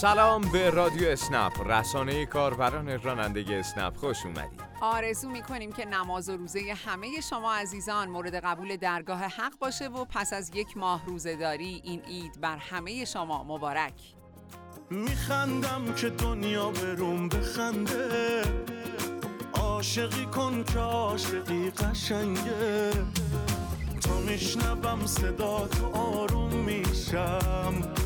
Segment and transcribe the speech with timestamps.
[0.00, 4.60] سلام به رادیو اسنپ رسانه کاربران رانندگی اسنپ خوش اومدید.
[4.80, 10.04] آرزو می‌کنیم که نماز و روزه همه شما عزیزان مورد قبول درگاه حق باشه و
[10.04, 13.92] پس از یک ماه روزه داری این عید بر همه شما مبارک.
[14.90, 18.42] میخندم که دنیا بروم بخنده.
[19.54, 22.90] عاشقی کن که عاشقی قشنگه.
[24.00, 28.05] تا میشنوم صدا تو آروم میشم.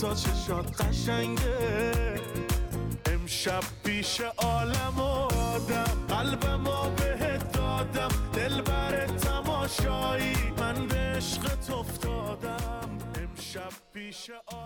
[0.00, 1.92] دوتا چشات قشنگه.
[3.06, 5.89] امشب پیش عالم آدم.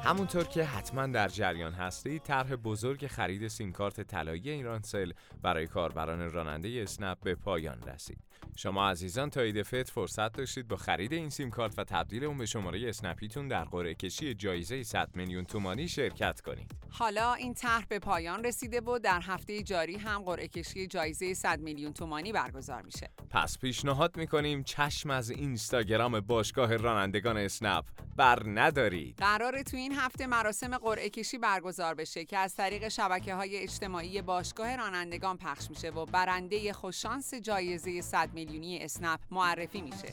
[0.05, 6.33] همونطور که حتما در جریان هستید طرح بزرگ خرید سیم کارت طلایی ایرانسل برای کاربران
[6.33, 8.19] راننده اسنپ به پایان رسید.
[8.57, 12.39] شما عزیزان تا عید فطر فرصت داشتید با خرید این سیم کارت و تبدیل اون
[12.39, 16.71] به شماره اسنپیتون در قرعه کشی جایزه 100 میلیون تومانی شرکت کنید.
[16.91, 21.61] حالا این طرح به پایان رسیده و در هفته جاری هم قرعه کشی جایزه 100
[21.61, 23.11] میلیون تومانی برگزار میشه.
[23.31, 27.85] پس پیشنهاد می‌کنیم چشم از اینستاگرام باشگاه رانندگان اسنپ
[28.17, 33.35] بر ندارید قرار تو این هفته مراسم قرعه کشی برگزار بشه که از طریق شبکه
[33.35, 40.13] های اجتماعی باشگاه رانندگان پخش میشه و برنده خوششانس جایزه 100 میلیونی اسنپ معرفی میشه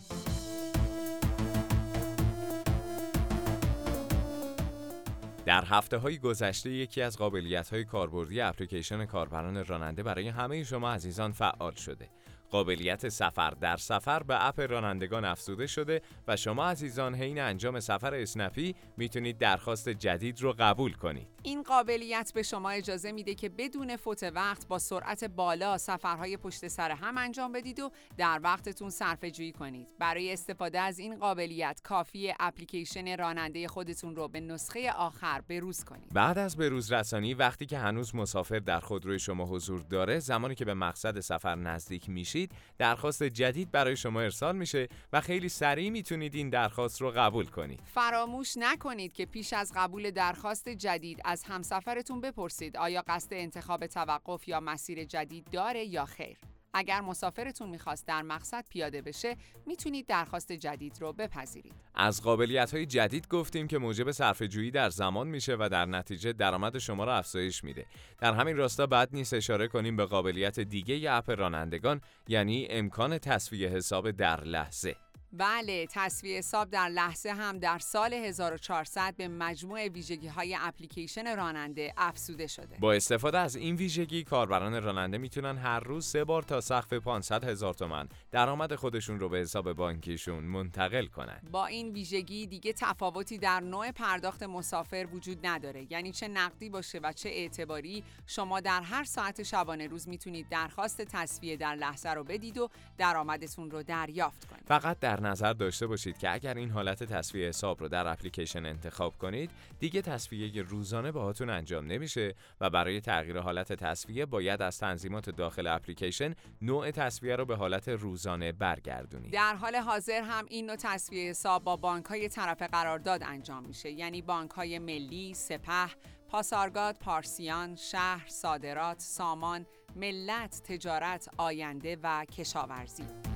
[5.46, 10.92] در هفته های گذشته یکی از قابلیت های کاربردی اپلیکیشن کاربران راننده برای همه شما
[10.92, 12.10] عزیزان فعال شده.
[12.52, 18.14] قابلیت سفر در سفر به اپ رانندگان افزوده شده و شما عزیزان حین انجام سفر
[18.14, 21.28] اسنپی می‌تونید درخواست جدید رو قبول کنید.
[21.44, 26.68] این قابلیت به شما اجازه میده که بدون فوت وقت با سرعت بالا سفرهای پشت
[26.68, 29.88] سر هم انجام بدید و در وقتتون صرفه جویی کنید.
[30.00, 36.14] برای استفاده از این قابلیت کافی اپلیکیشن راننده خودتون رو به نسخه آخر بروز کنید.
[36.14, 40.66] بعد از بروز رسانی وقتی که هنوز مسافر در خودروی شما حضور داره زمانی که
[40.66, 42.10] به مقصد سفر نزدیک
[42.42, 47.46] میشید درخواست جدید برای شما ارسال میشه و خیلی سریع می‌تونید این درخواست رو قبول
[47.46, 47.80] کنید.
[47.86, 54.48] فراموش نکنید که پیش از قبول درخواست جدید از همسفرتون بپرسید آیا قصد انتخاب توقف
[54.48, 56.38] یا مسیر جدید داره یا خیر.
[56.74, 61.74] اگر مسافرتون می‌خواست در مقصد پیاده بشه می‌تونید درخواست جدید رو بپذیرید.
[61.96, 66.34] از قابلیت های جدید گفتیم که موجب صرفه جویی در زمان میشه و در نتیجه
[66.34, 67.86] درآمد شما را افزایش میده.
[68.20, 73.18] در همین راستا بد نیست اشاره کنیم به قابلیت دیگه ی اپ رانندگان یعنی امکان
[73.18, 74.96] تصویه حساب در لحظه.
[75.34, 81.94] بله تصویه حساب در لحظه هم در سال 1400 به مجموع ویژگی های اپلیکیشن راننده
[81.98, 82.78] افزوده شده.
[82.80, 87.44] با استفاده از این ویژگی کاربران راننده می‌تونن هر روز سه بار تا سقف 500
[87.44, 91.42] هزار تومن درآمد خودشون رو به حساب بانکیشون منتقل کنن.
[91.52, 97.00] با این ویژگی دیگه تفاوتی در نوع پرداخت مسافر وجود نداره یعنی چه نقدی باشه
[97.04, 102.24] و چه اعتباری شما در هر ساعت شبانه روز می‌تونید درخواست تصویه در لحظه رو
[102.24, 104.64] بدید و درآمدتون رو دریافت کنید.
[104.66, 109.18] فقط در نظر داشته باشید که اگر این حالت تصویه حساب رو در اپلیکیشن انتخاب
[109.18, 115.30] کنید دیگه تصویه روزانه باهاتون انجام نمیشه و برای تغییر حالت تصویه باید از تنظیمات
[115.30, 120.76] داخل اپلیکیشن نوع تصویه رو به حالت روزانه برگردونید در حال حاضر هم این نوع
[120.76, 125.88] تصویه حساب با بانک های طرف قرارداد انجام میشه یعنی بانک های ملی، سپه،
[126.30, 129.66] پاسارگاد، پارسیان، شهر، صادرات، سامان،
[129.96, 133.31] ملت، تجارت، آینده و کشاورزی.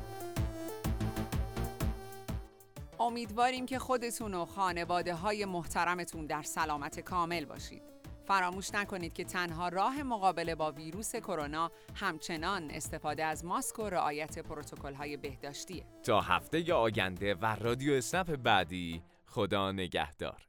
[2.99, 7.81] امیدواریم که خودتون و خانواده های محترمتون در سلامت کامل باشید.
[8.27, 14.39] فراموش نکنید که تنها راه مقابله با ویروس کرونا همچنان استفاده از ماسک و رعایت
[14.39, 15.85] پروتکل های بهداشتیه.
[16.03, 20.47] تا هفته آینده و رادیو اسنپ بعدی خدا نگهدار